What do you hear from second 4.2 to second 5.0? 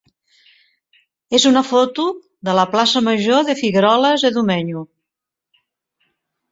de Domenyo.